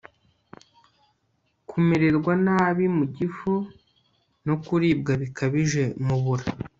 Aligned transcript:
kumererwa 1.69 2.33
nabi 2.45 2.85
mu 2.97 3.05
gifu 3.15 3.53
no 4.45 4.55
kuribwa 4.63 5.13
bikabije 5.21 5.83
mu 6.05 6.17
bura 6.23 6.45